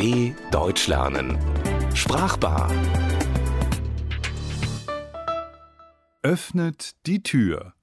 DW 0.00 0.32
Deutsch 0.50 0.86
lernen. 0.86 1.36
Sprachbar. 1.94 2.72
Öffnet 6.22 6.92
die 7.04 7.22
Tür. 7.22 7.74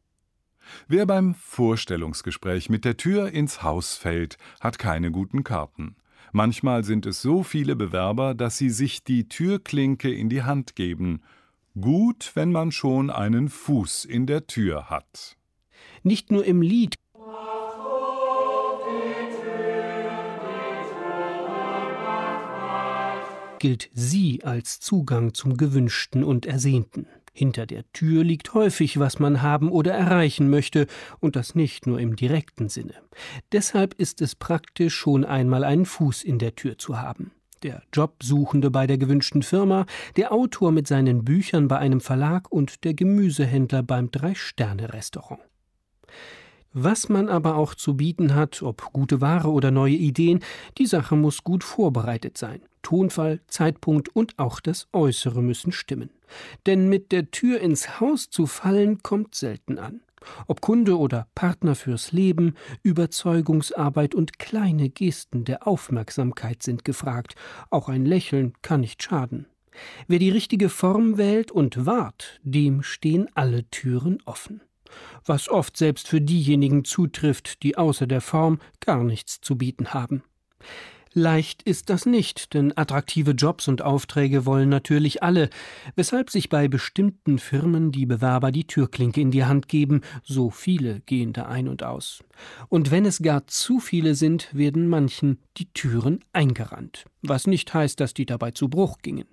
Wer 0.87 1.05
beim 1.05 1.35
Vorstellungsgespräch 1.35 2.71
mit 2.71 2.85
der 2.85 2.97
Tür 2.97 3.29
ins 3.29 3.61
Haus 3.61 3.97
fällt, 3.97 4.39
hat 4.59 4.79
keine 4.79 5.11
guten 5.11 5.43
Karten. 5.43 5.95
Manchmal 6.31 6.83
sind 6.83 7.05
es 7.05 7.21
so 7.21 7.43
viele 7.43 7.75
Bewerber, 7.75 8.33
dass 8.33 8.57
sie 8.57 8.71
sich 8.71 9.03
die 9.03 9.29
Türklinke 9.29 10.11
in 10.11 10.27
die 10.27 10.41
Hand 10.41 10.75
geben. 10.75 11.21
Gut, 11.79 12.31
wenn 12.33 12.51
man 12.51 12.71
schon 12.71 13.11
einen 13.11 13.47
Fuß 13.47 14.05
in 14.05 14.25
der 14.25 14.47
Tür 14.47 14.89
hat. 14.89 15.37
Nicht 16.01 16.31
nur 16.31 16.45
im 16.45 16.63
Lied 16.63 16.95
gilt 23.59 23.89
sie 23.93 24.43
als 24.43 24.79
Zugang 24.79 25.33
zum 25.33 25.57
Gewünschten 25.57 26.23
und 26.23 26.45
Ersehnten. 26.45 27.07
Hinter 27.33 27.67
der 27.67 27.83
Tür 27.93 28.23
liegt 28.23 28.55
häufig, 28.55 28.99
was 28.99 29.19
man 29.19 29.43
haben 29.43 29.71
oder 29.71 29.93
erreichen 29.93 30.49
möchte, 30.49 30.87
und 31.19 31.35
das 31.35 31.53
nicht 31.53 31.85
nur 31.85 31.99
im 31.99 32.15
direkten 32.15 32.67
Sinne. 32.67 32.95
Deshalb 33.51 33.93
ist 33.93 34.21
es 34.21 34.33
praktisch, 34.33 34.95
schon 34.95 35.23
einmal 35.23 35.63
einen 35.63 35.85
Fuß 35.85 36.23
in 36.23 36.39
der 36.39 36.55
Tür 36.55 36.79
zu 36.79 36.99
haben. 36.99 37.31
Der 37.61 37.83
Jobsuchende 37.93 38.71
bei 38.71 38.87
der 38.87 38.97
gewünschten 38.97 39.43
Firma, 39.43 39.85
der 40.15 40.31
Autor 40.31 40.71
mit 40.71 40.87
seinen 40.87 41.25
Büchern 41.25 41.67
bei 41.67 41.77
einem 41.77 42.01
Verlag 42.01 42.51
und 42.51 42.83
der 42.83 42.95
Gemüsehändler 42.95 43.83
beim 43.83 44.09
Drei-Sterne-Restaurant. 44.09 45.41
Was 46.73 47.09
man 47.09 47.29
aber 47.29 47.55
auch 47.55 47.73
zu 47.73 47.97
bieten 47.97 48.35
hat, 48.35 48.61
ob 48.61 48.93
gute 48.93 49.21
Ware 49.21 49.49
oder 49.49 49.71
neue 49.71 49.95
Ideen, 49.95 50.39
die 50.77 50.85
Sache 50.85 51.15
muss 51.15 51.43
gut 51.43 51.63
vorbereitet 51.63 52.37
sein. 52.37 52.61
Tonfall, 52.87 53.41
Zeitpunkt 53.47 54.15
und 54.15 54.39
auch 54.39 54.61
das 54.61 54.87
Äußere 54.93 55.43
müssen 55.43 55.73
stimmen. 55.73 56.09
Denn 56.65 56.87
mit 56.87 57.11
der 57.11 57.31
Tür 57.31 57.59
ins 57.59 57.99
Haus 57.99 58.29
zu 58.29 58.45
fallen, 58.45 59.03
kommt 59.03 59.35
selten 59.35 59.77
an. 59.77 59.99
Ob 60.47 60.61
Kunde 60.61 60.97
oder 60.97 61.27
Partner 61.35 61.75
fürs 61.75 62.13
Leben, 62.13 62.53
Überzeugungsarbeit 62.83 64.15
und 64.15 64.39
kleine 64.39 64.89
Gesten 64.89 65.43
der 65.43 65.67
Aufmerksamkeit 65.67 66.63
sind 66.63 66.85
gefragt. 66.85 67.35
Auch 67.71 67.89
ein 67.89 68.05
Lächeln 68.05 68.53
kann 68.61 68.79
nicht 68.79 69.03
schaden. 69.03 69.47
Wer 70.07 70.19
die 70.19 70.31
richtige 70.31 70.69
Form 70.69 71.17
wählt 71.17 71.51
und 71.51 71.85
wahrt, 71.85 72.39
dem 72.43 72.83
stehen 72.83 73.27
alle 73.35 73.69
Türen 73.69 74.19
offen. 74.23 74.61
Was 75.25 75.49
oft 75.49 75.75
selbst 75.75 76.07
für 76.07 76.21
diejenigen 76.21 76.85
zutrifft, 76.85 77.63
die 77.63 77.77
außer 77.77 78.07
der 78.07 78.21
Form 78.21 78.59
gar 78.79 79.03
nichts 79.03 79.41
zu 79.41 79.57
bieten 79.57 79.93
haben. 79.93 80.23
Leicht 81.17 81.63
ist 81.63 81.89
das 81.89 82.05
nicht, 82.05 82.53
denn 82.53 82.77
attraktive 82.77 83.31
Jobs 83.31 83.67
und 83.67 83.81
Aufträge 83.81 84.45
wollen 84.45 84.69
natürlich 84.69 85.23
alle, 85.23 85.49
weshalb 85.95 86.29
sich 86.29 86.47
bei 86.47 86.67
bestimmten 86.67 87.39
Firmen 87.39 87.91
die 87.91 88.05
Bewerber 88.05 88.51
die 88.51 88.67
Türklinke 88.67 89.19
in 89.19 89.31
die 89.31 89.43
Hand 89.43 89.67
geben, 89.67 90.01
so 90.21 90.51
viele 90.51 90.99
gehen 90.99 91.33
da 91.33 91.47
ein 91.47 91.69
und 91.69 91.81
aus. 91.81 92.23
Und 92.69 92.91
wenn 92.91 93.03
es 93.03 93.23
gar 93.23 93.47
zu 93.47 93.79
viele 93.79 94.13
sind, 94.13 94.53
werden 94.53 94.87
manchen 94.89 95.39
die 95.57 95.73
Türen 95.73 96.19
eingerannt, 96.33 97.05
was 97.23 97.47
nicht 97.47 97.73
heißt, 97.73 97.99
dass 97.99 98.13
die 98.13 98.27
dabei 98.27 98.51
zu 98.51 98.69
Bruch 98.69 98.99
gingen. 99.01 99.25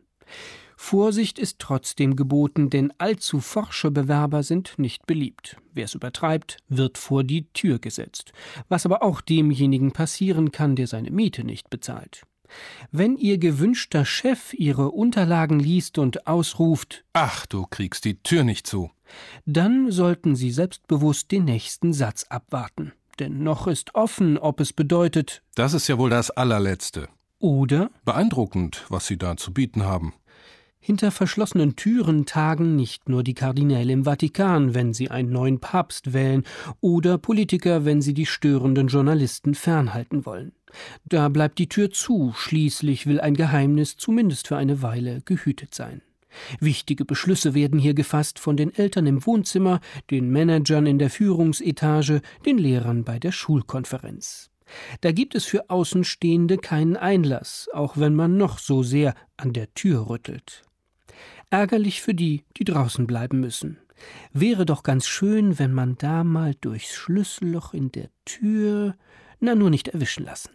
Vorsicht 0.76 1.38
ist 1.38 1.58
trotzdem 1.58 2.16
geboten, 2.16 2.70
denn 2.70 2.92
allzu 2.98 3.40
forsche 3.40 3.90
Bewerber 3.90 4.42
sind 4.42 4.74
nicht 4.78 5.06
beliebt. 5.06 5.56
Wer 5.72 5.84
es 5.84 5.94
übertreibt, 5.94 6.58
wird 6.68 6.98
vor 6.98 7.24
die 7.24 7.46
Tür 7.52 7.78
gesetzt, 7.78 8.32
was 8.68 8.84
aber 8.84 9.02
auch 9.02 9.20
demjenigen 9.20 9.92
passieren 9.92 10.52
kann, 10.52 10.76
der 10.76 10.86
seine 10.86 11.10
Miete 11.10 11.44
nicht 11.44 11.70
bezahlt. 11.70 12.22
Wenn 12.92 13.16
Ihr 13.16 13.38
gewünschter 13.38 14.04
Chef 14.04 14.52
Ihre 14.54 14.90
Unterlagen 14.90 15.58
liest 15.58 15.98
und 15.98 16.26
ausruft 16.26 17.04
Ach, 17.12 17.46
du 17.46 17.66
kriegst 17.68 18.04
die 18.04 18.22
Tür 18.22 18.44
nicht 18.44 18.66
zu, 18.66 18.90
dann 19.46 19.90
sollten 19.90 20.36
Sie 20.36 20.50
selbstbewusst 20.50 21.30
den 21.32 21.44
nächsten 21.44 21.92
Satz 21.92 22.24
abwarten. 22.28 22.92
Denn 23.18 23.42
noch 23.42 23.66
ist 23.66 23.94
offen, 23.94 24.38
ob 24.38 24.60
es 24.60 24.72
bedeutet 24.72 25.42
Das 25.54 25.72
ist 25.72 25.88
ja 25.88 25.98
wohl 25.98 26.10
das 26.10 26.30
allerletzte. 26.30 27.08
oder 27.38 27.90
Beeindruckend, 28.04 28.84
was 28.88 29.06
Sie 29.06 29.16
da 29.16 29.36
zu 29.36 29.52
bieten 29.52 29.84
haben. 29.84 30.14
Hinter 30.86 31.10
verschlossenen 31.10 31.76
Türen 31.76 32.26
tagen 32.26 32.76
nicht 32.76 33.08
nur 33.08 33.22
die 33.22 33.32
Kardinäle 33.32 33.90
im 33.90 34.04
Vatikan, 34.04 34.74
wenn 34.74 34.92
sie 34.92 35.10
einen 35.10 35.30
neuen 35.30 35.58
Papst 35.58 36.12
wählen, 36.12 36.44
oder 36.82 37.16
Politiker, 37.16 37.86
wenn 37.86 38.02
sie 38.02 38.12
die 38.12 38.26
störenden 38.26 38.88
Journalisten 38.88 39.54
fernhalten 39.54 40.26
wollen. 40.26 40.52
Da 41.06 41.30
bleibt 41.30 41.58
die 41.58 41.70
Tür 41.70 41.90
zu, 41.90 42.34
schließlich 42.36 43.06
will 43.06 43.18
ein 43.18 43.32
Geheimnis 43.32 43.96
zumindest 43.96 44.48
für 44.48 44.58
eine 44.58 44.82
Weile 44.82 45.22
gehütet 45.24 45.74
sein. 45.74 46.02
Wichtige 46.60 47.06
Beschlüsse 47.06 47.54
werden 47.54 47.80
hier 47.80 47.94
gefasst 47.94 48.38
von 48.38 48.58
den 48.58 48.74
Eltern 48.74 49.06
im 49.06 49.24
Wohnzimmer, 49.24 49.80
den 50.10 50.28
Managern 50.28 50.84
in 50.84 50.98
der 50.98 51.08
Führungsetage, 51.08 52.20
den 52.44 52.58
Lehrern 52.58 53.04
bei 53.04 53.18
der 53.18 53.32
Schulkonferenz. 53.32 54.50
Da 55.00 55.12
gibt 55.12 55.34
es 55.34 55.46
für 55.46 55.70
Außenstehende 55.70 56.58
keinen 56.58 56.98
Einlass, 56.98 57.70
auch 57.72 57.96
wenn 57.96 58.14
man 58.14 58.36
noch 58.36 58.58
so 58.58 58.82
sehr 58.82 59.14
an 59.38 59.54
der 59.54 59.72
Tür 59.72 60.10
rüttelt. 60.10 60.62
Ärgerlich 61.54 62.02
für 62.02 62.14
die, 62.14 62.42
die 62.56 62.64
draußen 62.64 63.06
bleiben 63.06 63.38
müssen. 63.38 63.78
Wäre 64.32 64.66
doch 64.66 64.82
ganz 64.82 65.06
schön, 65.06 65.56
wenn 65.56 65.72
man 65.72 65.96
da 65.96 66.24
mal 66.24 66.56
durchs 66.60 66.92
Schlüsselloch 66.92 67.72
in 67.74 67.92
der 67.92 68.08
Tür, 68.24 68.96
na 69.38 69.54
nur 69.54 69.70
nicht 69.70 69.86
erwischen 69.86 70.24
lassen. 70.24 70.50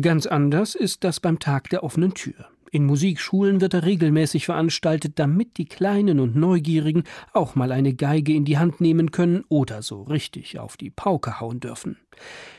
Ganz 0.00 0.26
anders 0.26 0.74
ist 0.74 1.04
das 1.04 1.20
beim 1.20 1.38
Tag 1.38 1.70
der 1.70 1.84
offenen 1.84 2.12
Tür. 2.12 2.48
In 2.72 2.86
Musikschulen 2.86 3.60
wird 3.60 3.72
er 3.72 3.84
regelmäßig 3.84 4.46
veranstaltet, 4.46 5.12
damit 5.20 5.58
die 5.58 5.66
Kleinen 5.66 6.18
und 6.18 6.34
Neugierigen 6.34 7.04
auch 7.32 7.54
mal 7.54 7.70
eine 7.70 7.94
Geige 7.94 8.32
in 8.32 8.44
die 8.44 8.58
Hand 8.58 8.80
nehmen 8.80 9.12
können 9.12 9.44
oder 9.48 9.80
so 9.80 10.02
richtig 10.02 10.58
auf 10.58 10.76
die 10.76 10.90
Pauke 10.90 11.38
hauen 11.38 11.60
dürfen. 11.60 11.98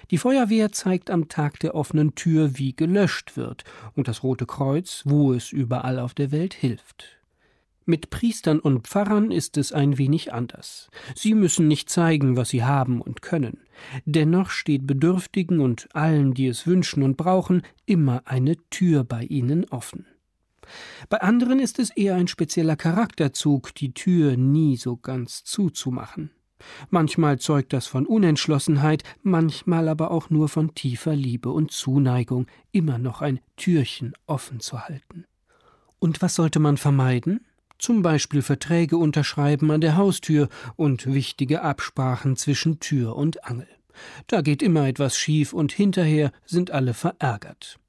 Die 0.10 0.18
Feuerwehr 0.18 0.72
zeigt 0.72 1.10
am 1.10 1.28
Tag 1.28 1.60
der 1.60 1.76
offenen 1.76 2.16
Tür, 2.16 2.58
wie 2.58 2.74
gelöscht 2.74 3.36
wird, 3.36 3.66
und 3.94 4.08
das 4.08 4.24
Rote 4.24 4.46
Kreuz, 4.46 5.04
wo 5.04 5.34
es 5.34 5.52
überall 5.52 6.00
auf 6.00 6.14
der 6.14 6.32
Welt 6.32 6.54
hilft. 6.54 7.21
Mit 7.92 8.10
Priestern 8.10 8.62
und 8.62 8.88
Pfarrern 8.88 9.32
ist 9.32 9.58
es 9.58 9.74
ein 9.74 9.98
wenig 9.98 10.32
anders. 10.32 10.90
Sie 11.14 11.34
müssen 11.34 11.68
nicht 11.68 11.90
zeigen, 11.90 12.38
was 12.38 12.48
sie 12.48 12.64
haben 12.64 13.02
und 13.02 13.22
können. 13.22 13.58
Dennoch 14.06 14.50
steht 14.50 14.88
Bedürftigen 14.88 15.60
und 15.60 15.90
allen, 15.94 16.34
die 16.34 16.48
es 16.48 16.66
wünschen 16.66 17.04
und 17.04 17.18
brauchen, 17.18 17.64
immer 17.86 18.22
eine 18.24 18.56
Tür 18.70 19.04
bei 19.04 19.24
ihnen 19.24 19.66
offen. 19.66 20.06
Bei 21.10 21.20
anderen 21.20 21.60
ist 21.60 21.80
es 21.80 21.90
eher 21.90 22.16
ein 22.16 22.30
spezieller 22.30 22.78
Charakterzug, 22.78 23.76
die 23.76 23.94
Tür 23.94 24.38
nie 24.38 24.78
so 24.78 24.96
ganz 24.96 25.44
zuzumachen. 25.44 26.32
Manchmal 26.92 27.40
zeugt 27.40 27.74
das 27.74 27.88
von 27.88 28.06
Unentschlossenheit, 28.06 29.04
manchmal 29.22 29.90
aber 29.90 30.12
auch 30.12 30.30
nur 30.30 30.48
von 30.48 30.74
tiefer 30.76 31.14
Liebe 31.14 31.50
und 31.50 31.72
Zuneigung, 31.72 32.48
immer 32.72 32.98
noch 32.98 33.22
ein 33.22 33.42
Türchen 33.58 34.14
offen 34.28 34.62
zu 34.62 34.80
halten. 34.80 35.26
Und 36.00 36.22
was 36.22 36.36
sollte 36.36 36.60
man 36.60 36.78
vermeiden? 36.78 37.42
Zum 37.82 38.04
Beispiel 38.04 38.44
Verträge 38.44 38.96
unterschreiben 38.96 39.72
an 39.72 39.82
der 39.82 39.98
Haustür 39.98 40.50
und 40.76 41.12
wichtige 41.12 41.64
Absprachen 41.64 42.38
zwischen 42.38 42.80
Tür 42.80 43.16
und 43.16 43.44
Angel. 43.44 43.68
Da 44.28 44.42
geht 44.42 44.62
immer 44.62 44.88
etwas 44.88 45.18
schief 45.18 45.52
und 45.52 45.72
hinterher 45.72 46.32
sind 46.46 46.70
alle 46.70 46.94
verärgert. 46.94 47.80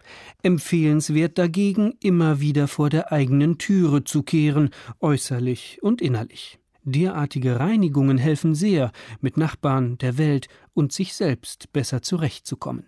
Empfehlenswert 0.42 1.36
dagegen, 1.36 1.92
immer 2.00 2.40
wieder 2.40 2.68
vor 2.68 2.88
der 2.88 3.12
eigenen 3.12 3.58
Türe 3.58 4.02
zu 4.02 4.22
kehren, 4.22 4.70
äußerlich 5.00 5.80
und 5.82 6.00
innerlich. 6.00 6.58
Derartige 6.84 7.60
Reinigungen 7.60 8.16
helfen 8.16 8.54
sehr, 8.54 8.92
mit 9.20 9.36
Nachbarn, 9.36 9.98
der 9.98 10.16
Welt 10.16 10.48
und 10.72 10.92
sich 10.94 11.12
selbst 11.12 11.70
besser 11.74 12.00
zurechtzukommen. 12.00 12.86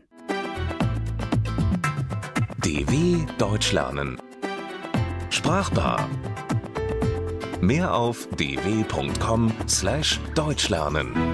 DW 2.62 3.26
Deutsch 3.36 3.72
lernen. 3.72 4.18
Sprachbar. 5.28 6.08
Mehr 7.64 7.94
auf 7.94 8.28
dw.com/deutschlernen. 8.36 11.33